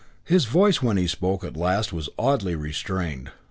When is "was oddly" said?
1.93-2.55